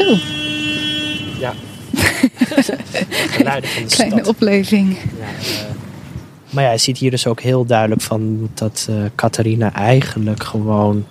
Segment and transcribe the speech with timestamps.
[0.00, 0.16] Zo.
[1.38, 1.52] Ja.
[3.36, 4.26] Geluiden van de Kleine stad.
[4.26, 4.96] opleving.
[5.18, 5.64] Ja, eh,
[6.50, 11.06] maar ja, je ziet hier dus ook heel duidelijk van dat eh Catharina eigenlijk gewoon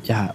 [0.00, 0.34] ja,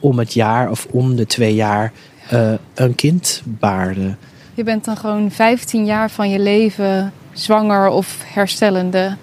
[0.00, 1.92] om het jaar of om de twee jaar
[2.28, 4.14] eh, een kind baarde.
[4.54, 9.16] Je bent dan gewoon 15 jaar van je leven zwanger of herstellende.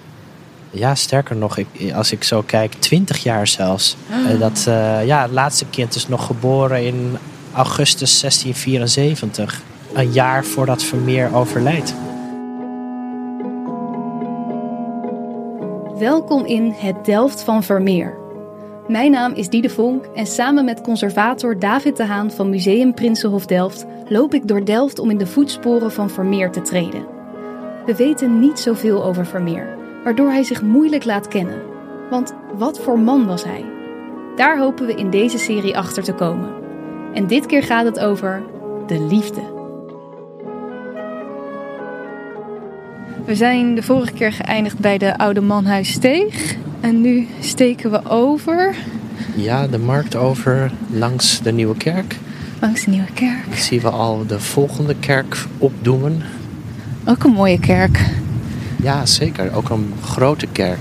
[0.69, 3.95] Ja, sterker nog, ik, als ik zo kijk, 20 jaar zelfs.
[4.09, 4.63] Eh, dat,
[5.05, 7.17] ja, het laatste kind is nog geboren in
[7.53, 9.61] augustus 1674.
[9.93, 11.93] Een jaar voordat Vermeer overlijdt.
[15.97, 18.17] Welkom in het Delft van Vermeer.
[18.87, 23.45] Mijn naam is Diede Vonk en samen met conservator David de Haan van Museum Prinsenhof
[23.45, 27.05] Delft loop ik door Delft om in de voetsporen van Vermeer te treden.
[27.85, 31.61] We weten niet zoveel over Vermeer, waardoor hij zich moeilijk laat kennen.
[32.09, 33.65] Want wat voor man was hij?
[34.35, 36.60] Daar hopen we in deze serie achter te komen.
[37.13, 38.43] En dit keer gaat het over
[38.87, 39.41] de liefde.
[43.25, 46.55] We zijn de vorige keer geëindigd bij de Oude Manhuissteeg.
[46.79, 48.75] En nu steken we over
[49.35, 52.17] Ja, de markt over langs de Nieuwe Kerk.
[52.61, 53.55] langs de Nieuwe Kerk.
[53.55, 56.21] Zien we al de volgende kerk opdoemen.
[57.05, 57.99] Ook een mooie kerk.
[58.83, 59.53] Ja, zeker.
[59.55, 60.79] Ook een grote kerk.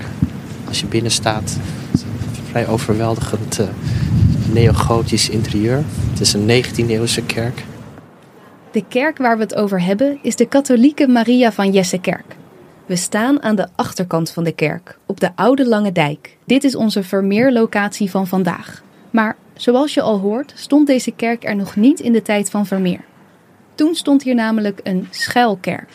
[0.69, 1.57] Als je binnen staat,
[1.91, 3.67] het is een vrij overweldigend eh,
[4.53, 5.83] neogotisch interieur.
[6.21, 7.65] Het is een 19e eeuwse kerk.
[8.71, 12.37] De kerk waar we het over hebben is de katholieke Maria van Jessekerk.
[12.87, 16.37] We staan aan de achterkant van de kerk, op de Oude Lange Dijk.
[16.45, 18.83] Dit is onze Vermeer-locatie van vandaag.
[19.11, 22.67] Maar zoals je al hoort, stond deze kerk er nog niet in de tijd van
[22.67, 23.05] Vermeer.
[23.75, 25.91] Toen stond hier namelijk een schuilkerk.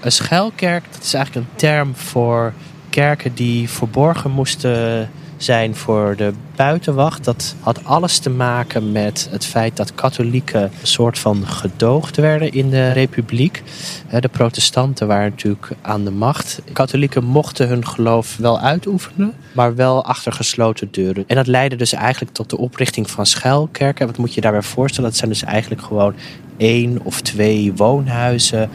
[0.00, 2.52] Een schuilkerk, dat is eigenlijk een term voor
[2.90, 5.10] kerken die verborgen moesten
[5.42, 7.24] zijn voor de buitenwacht.
[7.24, 12.70] Dat had alles te maken met het feit dat katholieken soort van gedoogd werden in
[12.70, 13.62] de republiek.
[14.06, 16.62] Hè, De protestanten waren natuurlijk aan de macht.
[16.72, 21.24] Katholieken mochten hun geloof wel uitoefenen, maar wel achter gesloten deuren.
[21.26, 24.06] En dat leidde dus eigenlijk tot de oprichting van schuilkerken.
[24.06, 25.10] Wat moet je daarbij voorstellen?
[25.10, 26.14] Dat zijn dus eigenlijk gewoon
[26.56, 28.70] één of twee woonhuizen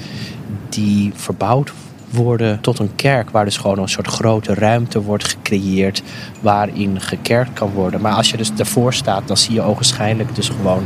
[0.70, 1.74] die verbouwd
[2.16, 6.04] worden tot een kerk waar dus gewoon een soort grote ruimte wordt gecreëerd
[6.42, 8.02] waarin gekerkt kan worden.
[8.02, 10.86] Maar als je dus daarvoor staat, dan zie je ogenschijnlijk dus gewoon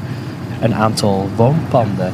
[0.61, 2.13] een aantal woonpanden.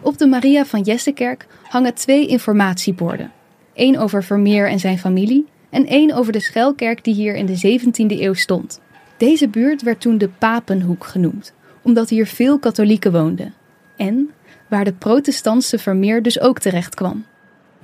[0.00, 3.32] Op de Maria van Jessekerk hangen twee informatieborden.
[3.74, 7.78] Eén over Vermeer en zijn familie en één over de schuilkerk die hier in de
[7.80, 8.80] 17e eeuw stond.
[9.16, 13.54] Deze buurt werd toen de Papenhoek genoemd, omdat hier veel katholieken woonden.
[13.96, 14.30] En
[14.68, 17.24] waar de protestantse Vermeer dus ook terecht kwam.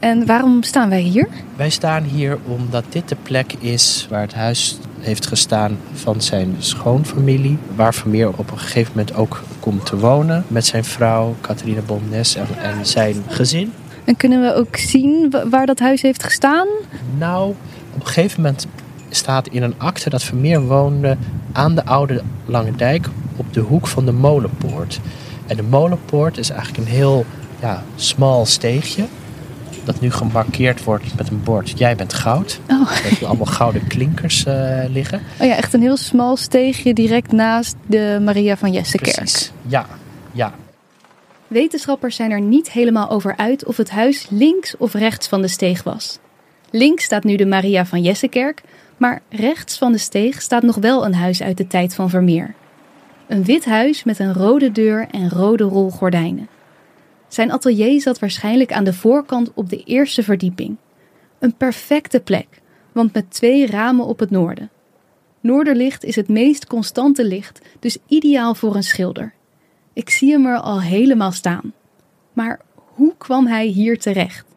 [0.00, 1.28] En waarom staan wij hier?
[1.56, 6.56] Wij staan hier omdat dit de plek is waar het huis heeft gestaan van zijn
[6.58, 7.58] schoonfamilie.
[7.76, 12.34] Waar Vermeer op een gegeven moment ook komt te wonen met zijn vrouw Catharina Bonnes
[12.34, 13.72] en, en zijn gezin.
[14.04, 16.66] En kunnen we ook zien wa- waar dat huis heeft gestaan?
[17.18, 17.50] Nou,
[17.94, 18.66] op een gegeven moment
[19.10, 21.16] staat in een akte dat Vermeer woonde
[21.52, 23.06] aan de oude Lange Dijk
[23.36, 25.00] op de hoek van de Molenpoort.
[25.46, 27.24] En de Molenpoort is eigenlijk een heel
[27.60, 29.04] ja, smal steegje.
[29.90, 31.78] Dat nu gemarkeerd wordt met een bord.
[31.78, 32.60] Jij bent goud.
[32.68, 32.90] Oh.
[32.90, 35.20] Heb je allemaal gouden klinkers eh, liggen.
[35.40, 39.14] Oh ja, echt een heel smal steegje direct naast de Maria van Jessekerk.
[39.14, 39.52] Precies.
[39.66, 39.86] Ja,
[40.32, 40.54] ja.
[41.46, 45.48] Wetenschappers zijn er niet helemaal over uit of het huis links of rechts van de
[45.48, 46.18] steeg was.
[46.70, 48.62] Links staat nu de Maria van Jessekerk,
[48.96, 52.54] maar rechts van de steeg staat nog wel een huis uit de tijd van Vermeer.
[53.26, 56.48] Een wit huis met een rode deur en rode rolgordijnen.
[57.30, 60.76] Zijn atelier zat waarschijnlijk aan de voorkant op de eerste verdieping.
[61.38, 62.46] Een perfecte plek,
[62.92, 64.70] want met twee ramen op het noorden.
[65.40, 69.32] Noorderlicht is het meest constante licht, dus ideaal voor een schilder.
[69.92, 71.72] Ik zie hem er al helemaal staan.
[72.32, 74.49] Maar hoe kwam hij hier terecht?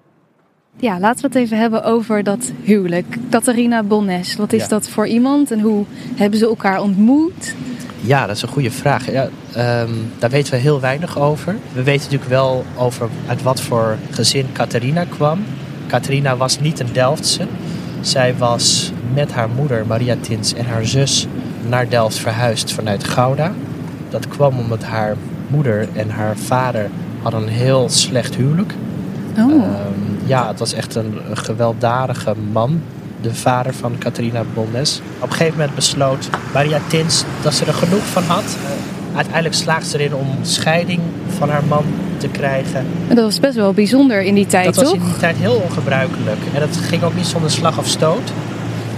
[0.80, 3.06] Ja, laten we het even hebben over dat huwelijk.
[3.30, 4.68] Catharina Bonnes, wat is Ja.
[4.68, 5.86] dat voor iemand en hoe
[6.16, 7.56] hebben ze elkaar ontmoet?
[8.02, 9.12] Ja, dat is een goede vraag.
[9.12, 9.90] Ja, ehm,
[10.20, 11.56] daar weten we heel weinig over.
[11.74, 15.40] We weten natuurlijk wel over uit wat voor gezin Catharina kwam.
[15.88, 17.48] Catharina was niet een Delftse.
[18.02, 21.28] Zij was met haar moeder Maria Tins en haar zus
[21.70, 23.52] naar Delft verhuisd vanuit Gouda.
[24.10, 25.16] Dat kwam omdat haar
[25.48, 26.90] moeder en haar vader
[27.22, 28.74] hadden een heel slecht huwelijk.
[29.38, 32.82] Oh, Ehm, ja, het was echt een gewelddadige man,
[33.22, 35.02] de vader van Catharina Bonnes.
[35.20, 38.58] Op een gegeven moment besloot Maria Tins dat ze er genoeg van had.
[39.16, 41.00] Uiteindelijk slaagt ze erin om scheiding
[41.38, 41.84] van haar man
[42.18, 42.86] te krijgen.
[43.08, 44.94] en dat was best wel bijzonder in die tijd, dat was toch?
[44.94, 46.40] in die tijd heel ongebruikelijk.
[46.54, 48.32] En dat ging ook niet zonder slag of stoot.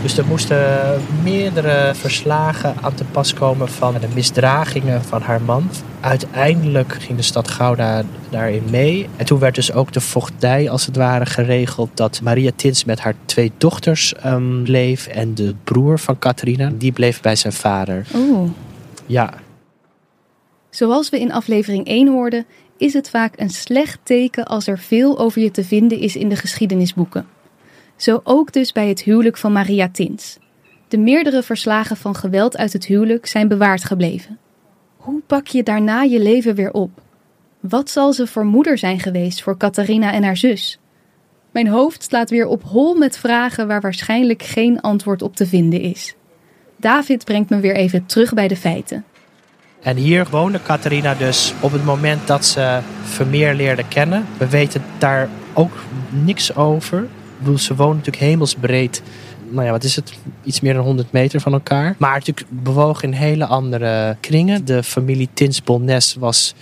[0.06, 5.69] Dus er moesten meerdere verslagen aan te pas komen van de misdragingen van haar man.
[6.00, 9.10] Uiteindelijk ging de stad Gouda daarin mee.
[9.16, 13.00] En toen werd dus ook de vochtdij als het ware geregeld dat Maria Tins met
[13.00, 15.07] haar twee dochters um, bleef.
[15.07, 18.06] En de broer van Catharina, die bleef bij zijn vader.
[18.16, 18.50] Oeh.
[19.06, 19.34] Ja.
[20.69, 22.46] Zoals we in aflevering 1 hoorden,
[22.78, 26.30] is het vaak een slecht teken als er veel over je te vinden is in
[26.30, 27.34] de geschiedenisboeken.
[27.95, 30.38] Zo ook dus bij het huwelijk van Maria Tins.
[30.88, 34.38] De meerdere verslagen van geweld uit het huwelijk zijn bewaard gebleven.
[34.97, 37.01] Hoe pak je daarna je leven weer op?
[37.59, 40.80] Wat zal ze voor moeder zijn geweest voor Catharina en haar zus?
[41.51, 45.81] Mijn hoofd slaat weer op hol met vragen waar waarschijnlijk geen antwoord op te vinden
[45.81, 46.15] is.
[46.77, 49.03] David brengt me weer even terug bij de feiten.
[49.81, 54.25] En hier woonde Catharina dus op het moment dat ze Vermeer leerde kennen.
[54.38, 55.74] We weten daar ook
[56.09, 57.07] niks over.
[57.57, 59.01] Ze wonen natuurlijk hemelsbreed.
[59.50, 60.13] Nou ja, wat is het?
[60.44, 61.95] Iets meer dan 100 meter van elkaar.
[61.97, 64.65] Maar natuurlijk bewogen in hele andere kringen.
[64.65, 66.53] De familie Tins Bolnes was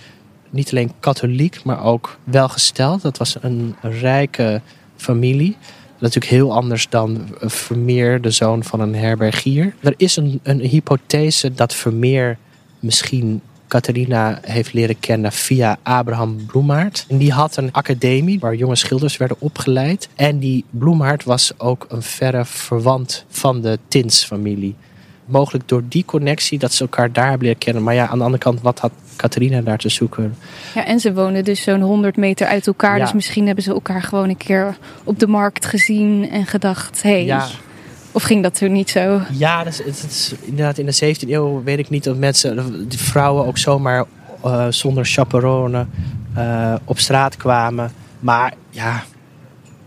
[0.50, 3.02] niet alleen katholiek, maar ook welgesteld.
[3.02, 4.62] Dat was een rijke
[4.96, 5.58] familie.
[6.00, 9.74] Natuurlijk heel anders dan Vermeer, de zoon van een herbergier.
[9.80, 12.38] Er is een, een hypothese dat Vermeer
[12.80, 13.42] misschien
[13.74, 17.06] Catharina heeft leren kennen via Abraham Bloemaert.
[17.10, 20.10] En die had een academie waar jonge schilders werden opgeleid.
[20.16, 24.76] En die Bloemaert was ook een verre verwant van de Tins-familie.
[25.26, 27.84] Mogelijk door die connectie dat ze elkaar daar hebben leren kennen.
[27.84, 30.36] Maar ja, aan de andere kant, wat had Catharina daar te zoeken?
[30.76, 32.98] Ja, en ze wonen dus zo'n 100 meter uit elkaar.
[32.98, 33.04] Ja.
[33.04, 37.10] Dus misschien hebben ze elkaar gewoon een keer op de markt gezien en gedacht: hé.
[37.10, 37.48] Hey, Ja.
[38.14, 39.22] Of ging dat toen niet zo?
[39.32, 42.88] Ja, dat is, het is, inderdaad in de 17e eeuw weet ik niet of mensen,
[42.90, 44.06] die vrouwen ook zomaar
[44.44, 45.86] eh, zonder chaperone
[46.34, 47.92] eh, op straat kwamen.
[48.20, 49.04] Maar ja,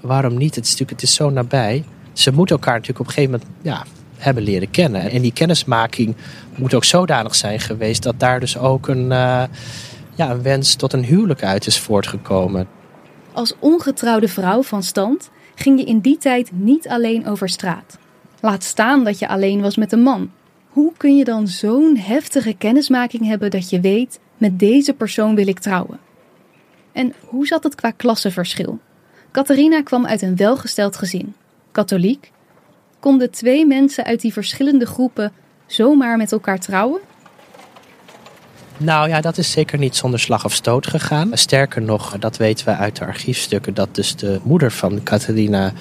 [0.01, 0.55] waarom niet?
[0.55, 1.85] Het is natuurlijk het is zo nabij.
[2.13, 3.85] Ze moeten elkaar natuurlijk op een gegeven moment ja,
[4.17, 5.11] hebben leren kennen.
[5.11, 6.17] En die kennismaking
[6.55, 9.43] moet ook zodanig zijn geweest dat daar dus ook een, eh,
[10.15, 12.69] ja, een wens tot een huwelijk uit is voortgekomen.
[13.33, 17.99] Als ongetrouwde vrouw van stand ging je in die tijd niet alleen over straat.
[18.47, 20.31] Laat staan dat je alleen was met een man.
[20.69, 25.47] Hoe kun je dan zo'n heftige kennismaking hebben dat je weet, met deze persoon wil
[25.47, 25.99] ik trouwen?
[26.93, 28.79] En hoe zat het qua klassenverschil?
[29.33, 31.35] Catharina kwam uit een welgesteld gezin,
[31.73, 32.33] katholiek.
[32.99, 35.33] Konden twee mensen uit die verschillende groepen
[35.67, 37.01] zomaar met elkaar trouwen?
[38.77, 41.31] Nou ja, dat is zeker niet zonder slag of stoot gegaan.
[41.33, 45.73] Sterker nog, dat weten we uit de archiefstukken, dat dus de moeder van Catharina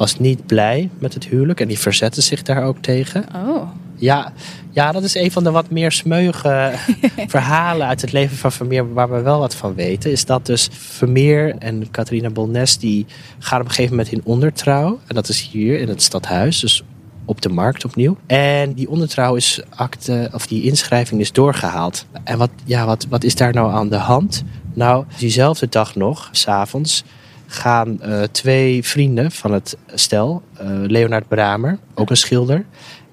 [0.00, 3.24] was niet blij met het huwelijk en die verzette zich daar ook tegen.
[3.34, 3.68] Oh.
[3.96, 4.32] Ja,
[4.70, 6.72] ja dat is een van de wat meer smeuïge
[7.26, 10.10] verhalen uit het leven van Vermeer waar we wel wat van weten.
[10.10, 13.06] Is dat dus Vermeer en Catharina Bolnes die
[13.38, 14.98] gaan op een gegeven moment in ondertrouw.
[15.06, 16.82] En dat is hier in het stadhuis, dus
[17.24, 18.16] op de markt opnieuw.
[18.26, 22.06] En die ondertrouw is akte, of die inschrijving is doorgehaald.
[22.24, 24.44] En wat, ja, wat, wat is daar nou aan de hand?
[24.74, 27.04] Nou, diezelfde dag nog, s'avonds,
[27.50, 32.64] gaan eh, twee vrienden van het stel, eh, Leonard Bramer, ook een schilder,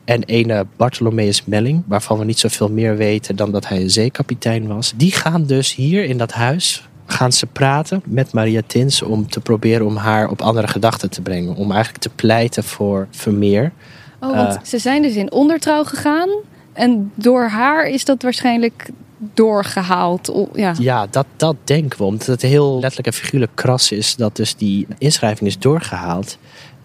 [0.05, 4.67] en ene Bartholomeus Melling, waarvan we niet zoveel meer weten dan dat hij een zeekapitein
[4.67, 4.93] was.
[4.95, 9.39] Die gaan dus hier in dat huis gaan ze praten met Maria Tins om te
[9.39, 11.55] proberen om haar op andere gedachten te brengen.
[11.55, 13.71] Om eigenlijk te pleiten voor Vermeer.
[14.19, 14.61] Oh, want Eh.
[14.63, 16.29] ze zijn dus in ondertrouw gegaan.
[16.73, 18.89] En door haar is dat waarschijnlijk
[19.33, 20.47] doorgehaald.
[20.53, 20.75] Ja.
[20.79, 22.03] Ja, dat, dat denken we.
[22.03, 26.37] Omdat het heel letterlijk en figuurlijk kras is dat dus die inschrijving is doorgehaald.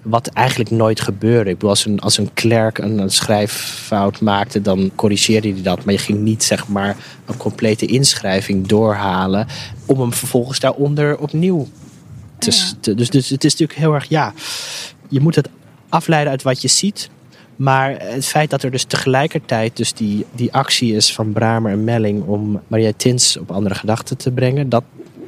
[0.02, 1.50] Wat eigenlijk nooit gebeurde.
[1.50, 5.84] Ik bedoel, als een, als een klerk een, een schrijffout maakte, dan corrigeerde hij dat.
[5.84, 6.96] Maar je ging niet zeg maar
[7.26, 9.46] een complete inschrijving doorhalen
[9.86, 11.68] om hem vervolgens daaronder opnieuw
[12.38, 12.50] te.
[12.50, 12.56] Ja.
[12.80, 14.32] te- dus, dus het is natuurlijk heel erg, ja,
[15.08, 15.48] je moet het
[15.88, 17.10] afleiden uit wat je ziet.
[17.56, 21.84] Maar het feit dat er dus tegelijkertijd dus die, die actie is van Bramer en
[21.84, 24.84] Melling om Maria Tins op andere gedachten te brengen, dat,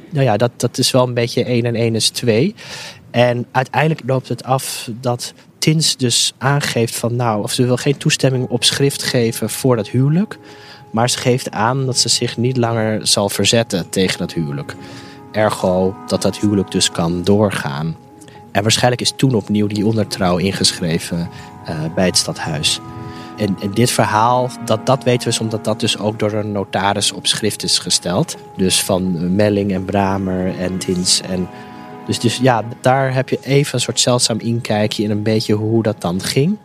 [0.09, 2.55] nou ja, dat, dat is wel een beetje 1 en 1 is 2.
[3.11, 7.97] En uiteindelijk loopt het af dat Tins dus aangeeft van nou, of ze wil geen
[7.97, 10.37] toestemming op schrift geven voor dat huwelijk.
[10.91, 14.75] Maar ze geeft aan dat ze zich niet langer zal verzetten tegen dat huwelijk.
[15.31, 17.95] Ergo dat dat huwelijk dus kan doorgaan.
[18.55, 21.29] En waarschijnlijk is toen opnieuw die ondertrouw ingeschreven
[21.65, 22.79] eh, bij het stadhuis.
[23.37, 27.11] En, dit verhaal, dat, dat weten we dus omdat dat dus ook door een notaris
[27.11, 28.37] op schrift is gesteld.
[28.57, 31.21] Dus van Melling en Bramer en Tins.
[31.21, 31.47] En
[32.05, 35.83] dus, dus ja, daar heb je even een soort zeldzaam inkijkje in een beetje hoe
[35.83, 36.57] dat dan ging.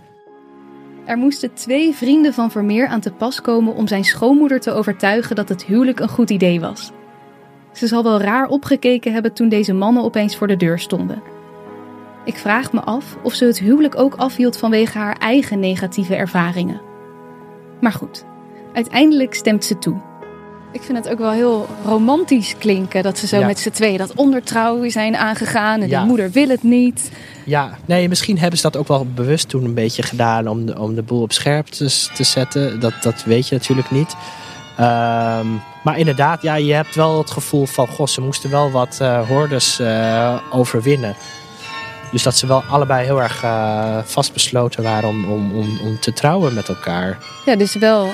[1.04, 5.36] Er moesten twee vrienden van Vermeer aan te pas komen om zijn schoonmoeder te overtuigen
[5.36, 6.90] dat het huwelijk een goed idee was.
[7.72, 11.38] Ze zal wel raar opgekeken hebben toen deze mannen opeens voor de deur stonden.
[12.24, 16.80] Ik vraag me af of ze het huwelijk ook afhield vanwege haar eigen negatieve ervaringen.
[17.80, 18.24] Maar goed,
[18.74, 20.00] uiteindelijk stemt ze toe.
[20.72, 23.46] Ik vind het ook wel heel romantisch klinken dat ze zo Ja.
[23.46, 26.00] met z'n tweeën dat ondertrouwen zijn aangegaan en Ja.
[26.00, 27.10] de moeder wil het niet.
[27.44, 30.78] Ja, nee, misschien hebben ze dat ook wel bewust toen een beetje gedaan om de,
[30.80, 32.80] om de boel op scherp te, te zetten.
[32.80, 34.16] Dat, dat weet je natuurlijk niet.
[34.76, 35.46] Ehm,
[35.84, 39.28] maar inderdaad, ja, je hebt wel het gevoel van, goh, ze moesten wel wat eh
[39.28, 41.14] hordes eh, overwinnen.
[42.10, 46.12] Dus dat ze wel allebei heel erg eh, vastbesloten waren om, om, om, om te
[46.12, 47.18] trouwen met elkaar.
[47.44, 48.12] Ja, dus wel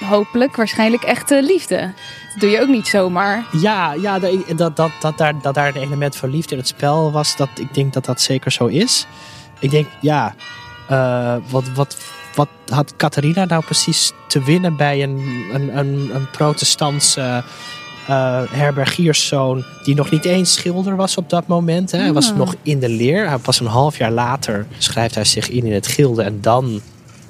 [0.00, 1.92] hopelijk waarschijnlijk echte liefde.
[2.32, 3.44] Dat doe je ook niet zomaar.
[3.52, 6.68] Ja, ja dat, dat, dat, dat, daar, dat daar een element van liefde in het
[6.68, 9.06] spel was, dat, ik denk dat dat zeker zo is.
[9.58, 10.34] Ik denk, ja,
[10.88, 11.96] eh, wat, wat,
[12.34, 17.44] wat had Catharina nou precies te winnen bij een, een, een, een protestantse
[18.08, 21.90] eh, herbergierszoon die nog niet eens schilder was op dat moment?
[21.90, 21.98] Hè?
[21.98, 22.36] Hij was Ah.
[22.36, 23.28] nog in de leer.
[23.28, 26.80] Hij Pas een half jaar later schrijft hij zich in in het gilde en dan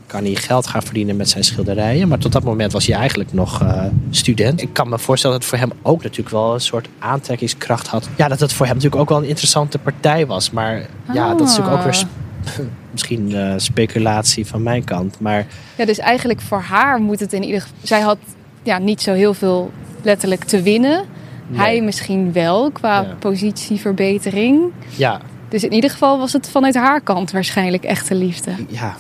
[0.06, 2.08] kan hij geld gaan verdienen met zijn schilderijen.
[2.08, 4.60] Maar tot dat moment was hij eigenlijk nog eh, student.
[4.62, 8.08] Ik kan me voorstellen dat het voor hem ook natuurlijk wel een soort aantrekkingskracht had.
[8.16, 10.50] Ja, dat het voor hem natuurlijk ook wel een interessante partij was.
[10.50, 12.08] Maar ja, dat is natuurlijk ook weer sp-
[12.92, 15.20] misschien eh, speculatie van mijn kant.
[15.20, 17.76] Maar Ja, dus eigenlijk voor haar moet het in ieder geval...
[17.82, 18.18] Zij had
[18.62, 19.70] ja, niet zo heel veel
[20.06, 21.04] letterlijk te winnen.
[21.48, 21.58] Nee.
[21.58, 23.16] Hij misschien wel, qua Ja.
[23.18, 24.60] positieverbetering.
[24.96, 28.50] ja, Dus in ieder geval was het vanuit haar kant waarschijnlijk echte liefde.
[28.68, 28.96] ja,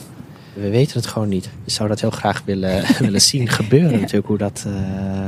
[0.60, 1.48] we weten het gewoon niet.
[1.64, 3.96] Je zou dat heel graag willen, willen zien gebeuren Ja.
[3.98, 4.72] natuurlijk, hoe dat eh,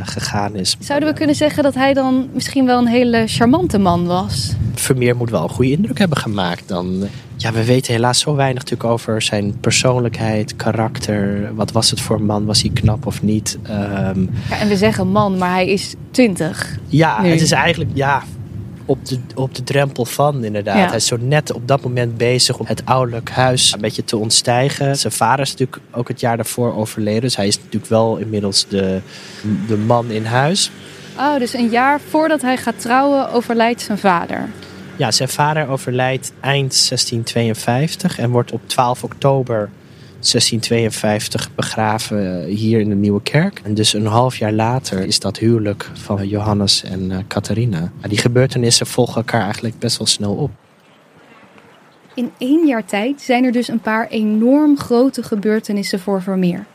[0.03, 0.77] gegaan is.
[0.81, 4.53] Zouden we kunnen zeggen dat hij dan misschien wel een hele charmante man was?
[4.75, 6.69] Vermeer moet wel een goede indruk hebben gemaakt.
[6.69, 7.05] Dan,
[7.37, 11.51] ja, we weten helaas zo weinig natuurlijk over zijn persoonlijkheid, karakter.
[11.55, 12.45] Wat was het voor een man?
[12.45, 13.59] Was hij knap of niet?
[13.63, 14.21] Ehm,
[14.51, 16.79] Ja, en we zeggen man, maar hij is twintig.
[16.87, 17.29] ja, Nu.
[17.31, 18.23] het is eigenlijk ja,
[18.89, 20.77] op, de, op de drempel van inderdaad.
[20.77, 20.87] Ja.
[20.87, 24.17] Hij is zo net op dat moment bezig om het ouderlijk huis een beetje te
[24.17, 24.97] ontstijgen.
[24.97, 27.21] Zijn vader is natuurlijk ook het jaar daarvoor overleden.
[27.21, 29.01] Dus hij is natuurlijk wel inmiddels de,
[29.67, 30.71] de man in huis.
[31.19, 34.49] Oh, dus een jaar voordat hij gaat trouwen overlijdt zijn vader.
[34.97, 39.71] Ja, zijn vader overlijdt eind 1652 en wordt op 12 oktober
[40.21, 43.61] 1652 begraven eh, hier in de Nieuwe Kerk.
[43.65, 47.93] En dus een half jaar later is dat huwelijk van Johannes en eh Catharina.
[48.09, 50.51] Die gebeurtenissen volgen elkaar eigenlijk best wel snel op.
[52.15, 56.67] In één jaar tijd zijn er dus een paar enorm grote gebeurtenissen voor Vermeer.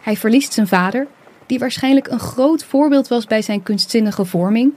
[0.00, 1.06] Hij verliest zijn vader,
[1.46, 4.72] die waarschijnlijk een groot voorbeeld was bij zijn kunstzinnige vorming.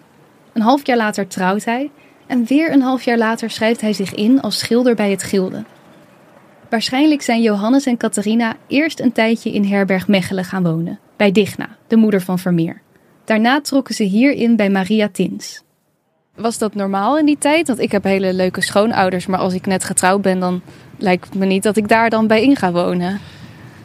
[0.53, 1.89] Een half jaar later trouwt hij
[2.27, 5.63] en weer een half jaar later schrijft hij zich in als schilder bij het Gilde.
[6.75, 11.69] Waarschijnlijk zijn Johannes en Catharina eerst een tijdje in herberg Mechelen gaan wonen, bij Digna,
[11.87, 12.81] de moeder van Vermeer.
[13.25, 15.63] Daarna trokken ze hierin bij Maria Tins.
[16.35, 17.67] Was dat normaal in die tijd?
[17.67, 20.61] Want ik heb hele leuke schoonouders, maar als ik net getrouwd ben, dan
[20.97, 23.19] lijkt het me niet dat ik daar dan bij in ga wonen.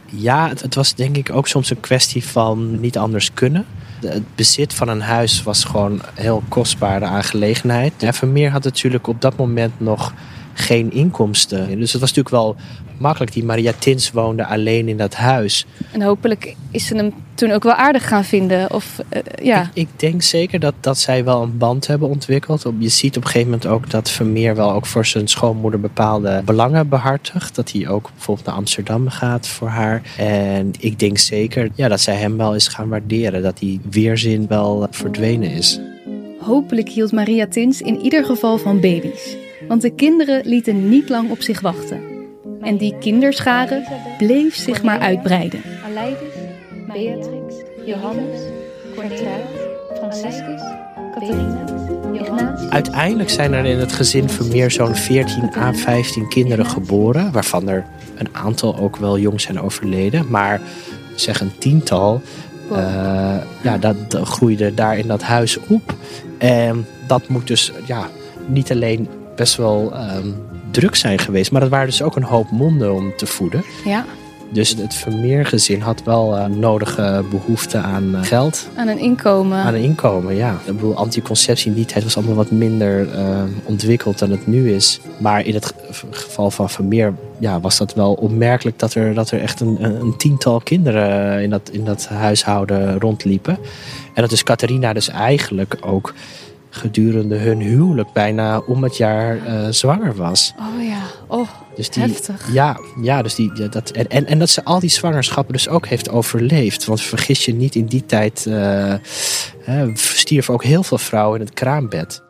[0.07, 3.67] Ja, het, het was denk ik ook soms een kwestie van niet anders kunnen.
[4.01, 8.03] Het bezit van een huis was gewoon een heel kostbare aangelegenheid.
[8.03, 10.13] En Vermeer had natuurlijk op dat moment nog
[10.61, 11.79] geen inkomsten.
[11.79, 12.57] Dus het was natuurlijk wel
[13.01, 13.33] makkelijk.
[13.33, 15.67] Die Maria Tins woonde alleen in dat huis.
[15.91, 18.73] En hopelijk is ze hem toen ook wel aardig gaan vinden.
[18.73, 22.65] Of eh, ja, Ik, ik denk zeker dat, dat zij wel een band hebben ontwikkeld.
[22.79, 26.43] Je ziet op een gegeven moment ook dat Vermeer wel ook voor zijn schoonmoeder bepaalde
[26.45, 27.55] belangen behartigt.
[27.55, 30.03] Dat hij ook bijvoorbeeld naar Amsterdam gaat voor haar.
[30.17, 33.43] En ik denk zeker ja, dat zij hem wel is gaan waarderen.
[33.43, 35.81] Dat die weerzin wel verdwenen is.
[36.41, 39.37] Hopelijk hield Maria Tins in ieder geval van baby's.
[39.69, 42.01] Want de kinderen lieten niet lang op zich wachten.
[42.61, 43.87] En die kinderschare
[44.19, 45.61] bleef zich maar uitbreiden.
[45.85, 46.35] Aleidus,
[46.87, 48.41] Beatrix, Johannes,
[48.95, 49.37] Cornelia,
[49.95, 50.63] Franciscus,
[51.15, 51.65] Catharina,
[52.13, 52.71] Ignatius.
[52.71, 57.33] Uiteindelijk zijn er in het gezin Vermeer zo'n 14 à 15 kinderen geboren.
[57.33, 60.31] Waarvan er een aantal ook wel jong zijn overleden.
[60.31, 60.61] Maar
[61.15, 62.23] zeg een tiental
[62.71, 65.95] eh, ja, dat, dat groeide daar in dat huis op.
[66.39, 68.09] En dat moet dus ja,
[68.47, 69.09] niet alleen
[69.41, 70.27] best wel ehm,
[70.71, 71.51] druk zijn geweest.
[71.51, 73.65] Maar dat waren dus ook een hoop monden om te voeden.
[73.85, 74.05] ja,
[74.53, 78.69] Dus het Vermeer-gezin had wel eh, nodige behoefte aan eh, geld.
[78.77, 79.59] aan een inkomen.
[79.59, 80.51] Aan een inkomen, ja.
[80.67, 84.73] Ik bedoel, anticonceptie in die tijd was allemaal wat minder eh, ontwikkeld dan het nu
[84.75, 85.01] is.
[85.19, 89.31] Maar in het ge- geval van Vermeer ja, was dat wel opmerkelijk dat er, dat
[89.31, 93.59] er echt een, een een tiental kinderen in dat, in dat huishouden rondliepen.
[94.15, 96.15] En dat is Catharina dus eigenlijk ook
[96.71, 100.55] gedurende hun huwelijk bijna om het jaar eh, zwanger was.
[100.59, 102.53] Oh ja, oh, Dus die, heftig.
[102.53, 105.69] ja, ja, dus die, ja, dat, en, en, en dat ze al die zwangerschappen dus
[105.69, 106.85] ook heeft overleefd.
[106.85, 108.95] Want vergis je niet, in die tijd eh,
[109.61, 112.23] hè, stierven ook heel veel vrouwen in het kraambed.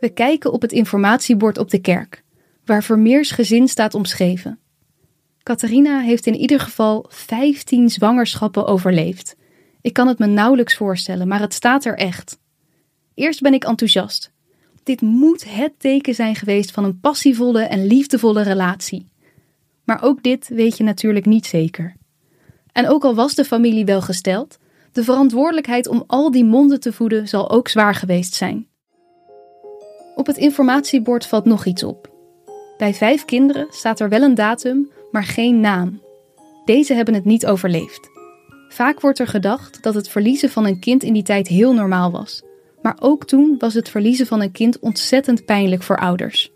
[0.00, 2.24] We kijken op het informatiebord op de kerk,
[2.64, 4.58] waar Vermeers gezin staat omschreven.
[5.42, 9.36] Catharina heeft in ieder geval 15 zwangerschappen overleefd.
[9.80, 12.38] Ik kan het me nauwelijks voorstellen, maar het staat er echt.
[13.18, 14.30] Eerst ben ik enthousiast.
[14.82, 19.08] Dit moet het teken zijn geweest van een passievolle en liefdevolle relatie.
[19.84, 21.96] Maar ook dit weet je natuurlijk niet zeker.
[22.72, 24.58] En ook al was de familie wel gesteld,
[24.92, 28.66] de verantwoordelijkheid om al die monden te voeden zal ook zwaar geweest zijn.
[30.14, 32.10] Op het informatiebord valt nog iets op.
[32.76, 36.00] Bij vijf kinderen staat er wel een datum, maar geen naam.
[36.64, 38.10] Deze hebben het niet overleefd.
[38.68, 42.10] Vaak wordt er gedacht dat het verliezen van een kind in die tijd heel normaal
[42.10, 42.42] was.
[42.82, 46.52] Maar ook toen was het verliezen van een kind ontzettend pijnlijk voor ouders.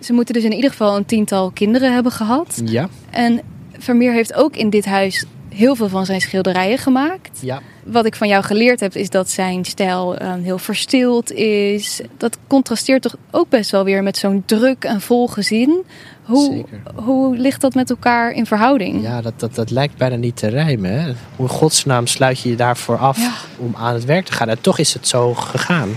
[0.00, 2.62] Ze moeten dus in ieder geval een tiental kinderen hebben gehad.
[2.64, 3.40] Ja, En
[3.78, 7.38] Vermeer heeft ook in dit huis heel veel van zijn schilderijen gemaakt.
[7.42, 7.60] ja.
[7.84, 12.00] Wat ik van jou geleerd heb, is dat zijn stijl eh, heel verstild is.
[12.16, 15.84] Dat contrasteert toch ook best wel weer met zo'n druk en vol gezin.
[16.28, 16.80] Hoe, Zeker.
[16.94, 19.02] hoe ligt dat met elkaar in verhouding?
[19.02, 21.00] Ja, dat, dat, dat lijkt bijna niet te rijmen.
[21.00, 21.12] Hè?
[21.36, 23.32] Hoe in godsnaam sluit je je daarvoor af Ja.
[23.56, 24.48] om aan het werk te gaan?
[24.48, 25.88] En toch is het zo gegaan.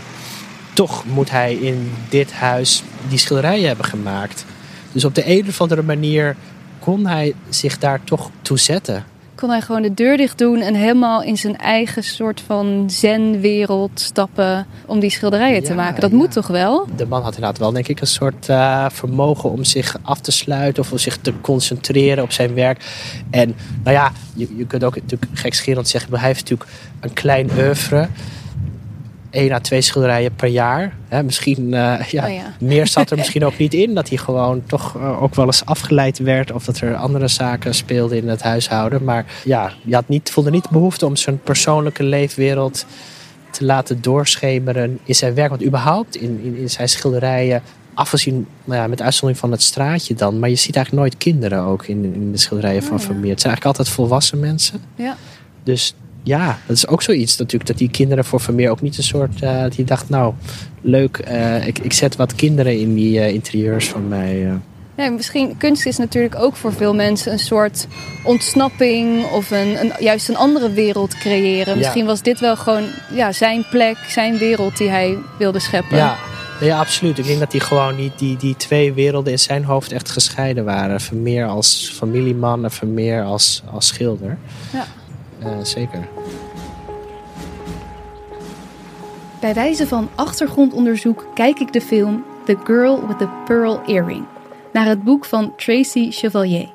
[0.74, 4.46] Toch moet hij in dit huis die schilderijen hebben gemaakt.
[4.92, 6.36] Dus op de een of andere manier
[6.80, 9.06] kon hij zich daar toch toe zetten.
[9.42, 14.00] Kon hij gewoon de deur dicht doen en helemaal in zijn eigen soort van zen-wereld
[14.00, 16.02] stappen om die schilderijen te maken?
[16.02, 16.16] Dat ja.
[16.16, 16.88] moet toch wel?
[16.96, 20.32] De man had inderdaad wel, denk ik, een soort eh, vermogen om zich af te
[20.32, 22.86] sluiten of om zich te concentreren op zijn werk.
[23.30, 26.70] En nou ja, je, je kunt ook natuurlijk gekscherend zeggen, maar hij heeft natuurlijk
[27.00, 28.08] een klein oeuvre.
[29.32, 30.94] Eén à twee schilderijen per jaar.
[31.08, 32.54] Hè, misschien, eh, ja, Oh ja.
[32.60, 33.94] meer zat er misschien ook niet in.
[33.94, 36.52] Dat hij gewoon toch eh, ook wel eens afgeleid werd.
[36.52, 39.04] Of dat er andere zaken speelden in het huishouden.
[39.04, 42.86] Maar ja, je had niet, voelde niet de behoefte om zijn persoonlijke leefwereld
[43.50, 45.50] te laten doorschemeren in zijn werk.
[45.50, 47.62] Want überhaupt in, in, in zijn schilderijen,
[47.94, 50.40] afgezien nou ja, met uitzondering van het straatje dan.
[50.40, 53.06] Maar je ziet eigenlijk nooit kinderen ook in, in de schilderijen van Oh ja.
[53.06, 53.32] Vermeer.
[53.32, 54.82] Het zijn eigenlijk altijd volwassen mensen.
[54.96, 55.16] Ja.
[55.64, 57.70] Dus ja, dat is ook zoiets natuurlijk.
[57.70, 59.42] Dat die kinderen voor Vermeer ook niet een soort...
[59.42, 60.34] eh die dacht, nou,
[60.82, 64.60] leuk, eh, ik, ik zet wat kinderen in die eh, interieurs van mij.
[64.98, 67.88] Ja, misschien kunst is natuurlijk ook voor veel mensen een soort
[68.24, 71.74] ontsnapping of een, een, juist een andere wereld creëren.
[71.74, 71.80] Ja.
[71.80, 75.98] Misschien was dit wel gewoon ja, zijn plek, zijn wereld die hij wilde scheppen.
[75.98, 76.18] Ja,
[76.62, 77.18] ja, absoluut.
[77.18, 80.66] Ik denk dat die gewoon die, die, die twee werelden in zijn hoofd echt gescheiden
[80.66, 81.02] waren.
[81.02, 84.38] Vermeer als familieman en Vermeer als, als schilder.
[84.74, 84.86] Ja.
[85.42, 86.08] Eh, zeker.
[89.40, 94.26] Bij wijze van achtergrondonderzoek kijk ik de film The Girl with the Pearl Earring
[94.74, 96.70] naar het boek van Tracy Chevalier.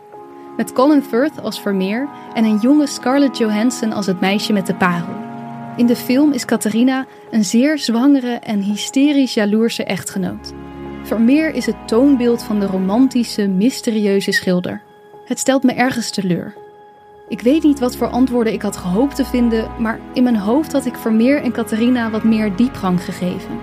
[0.56, 4.74] Met Colin Firth als Vermeer en een jonge Scarlett Johansson als het meisje met de
[4.74, 5.24] parel.
[5.76, 10.52] In de film is Catharina een zeer zwangere en hysterisch jaloerse echtgenoot.
[11.02, 14.82] Vermeer is het toonbeeld van de romantische, mysterieuze schilder.
[15.24, 16.65] Het stelt me ergens teleur.
[17.28, 20.72] Ik weet niet wat voor antwoorden ik had gehoopt te vinden, maar in mijn hoofd
[20.72, 23.58] had ik Vermeer en Catharina wat meer diepgang gegeven.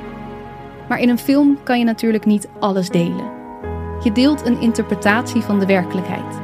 [0.87, 3.31] Maar in een film kan je natuurlijk niet alles delen.
[4.03, 6.41] Je deelt een interpretatie van de werkelijkheid.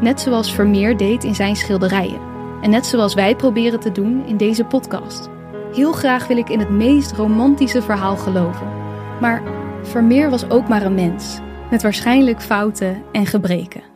[0.00, 2.20] Net zoals Vermeer deed in zijn schilderijen.
[2.60, 5.28] En net zoals wij proberen te doen in deze podcast.
[5.72, 8.66] Heel graag wil ik in het meest romantische verhaal geloven.
[9.20, 9.42] Maar
[9.82, 11.38] Vermeer was ook maar een mens,
[11.70, 13.91] met waarschijnlijk fouten en gebreken.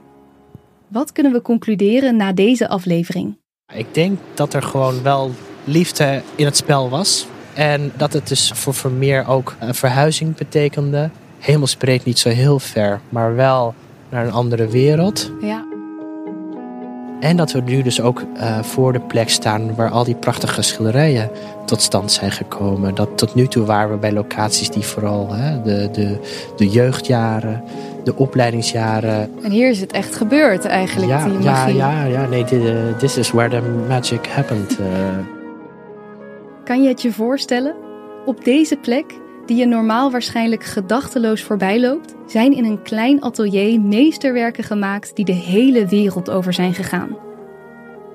[0.88, 3.38] Wat kunnen we concluderen na deze aflevering?
[3.74, 5.30] Ik denk dat er gewoon wel
[5.64, 7.26] liefde in het spel was.
[7.54, 11.10] En dat het dus voor Vermeer ook een verhuizing betekende.
[11.38, 13.74] Hemelsbreed niet zo heel ver, maar wel
[14.08, 15.30] naar een andere wereld.
[15.40, 15.64] Ja,
[17.20, 20.62] En dat we nu dus ook eh, voor de plek staan waar al die prachtige
[20.62, 21.30] schilderijen
[21.66, 22.94] tot stand zijn gekomen.
[22.94, 26.18] Dat tot nu toe waren we bij locaties die vooral hè, de, de,
[26.56, 27.64] de jeugdjaren,
[28.06, 29.30] de opleidingsjaren.
[29.42, 31.76] en hier is het echt gebeurd eigenlijk, Ja, die ja, magie.
[31.76, 34.78] ja, ja, nee, dit, eh, this is where the magic happened.
[34.78, 34.86] eh.
[36.64, 37.74] Kan je het je voorstellen?
[38.24, 39.04] Op deze plek,
[39.46, 45.24] die je normaal waarschijnlijk gedachteloos voorbij loopt, zijn in een klein atelier meesterwerken gemaakt die
[45.24, 47.16] de hele wereld over zijn gegaan.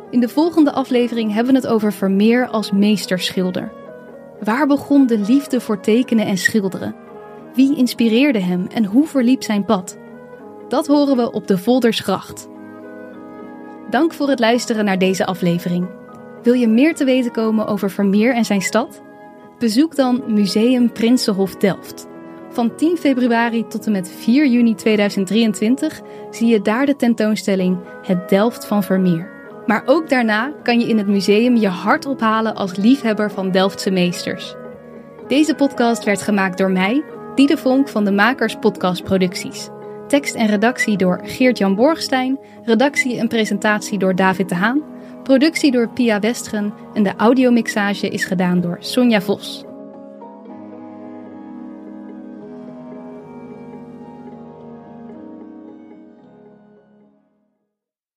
[0.09, 3.71] In de volgende aflevering hebben we het over Vermeer als meesterschilder.
[4.43, 6.95] Waar begon de liefde voor tekenen en schilderen?
[7.53, 9.97] Wie inspireerde hem en hoe verliep zijn pad?
[10.67, 12.49] Dat horen we op de Voldersgracht.
[13.89, 15.89] Dank voor het luisteren naar deze aflevering.
[16.43, 19.01] Wil je meer te weten komen over Vermeer en zijn stad?
[19.59, 22.07] Bezoek dan Museum Prinsenhof Delft.
[22.49, 28.29] Van 10 februari tot en met 4 juni 2023 zie je daar de tentoonstelling Het
[28.29, 29.29] Delft van Vermeer.
[29.65, 33.91] Maar ook daarna kan je in het museum je hart ophalen als liefhebber van Delftse
[33.91, 34.55] meesters.
[35.27, 37.03] Deze podcast werd gemaakt door mij,
[37.49, 39.69] Vonk van de Makers Podcast Producties.
[40.07, 44.83] Tekst en redactie door Geert-Jan Borgstein, redactie en presentatie door David de Haan,
[45.23, 49.63] productie door Pia Westren en de audiomixage is gedaan door Sonja Vos.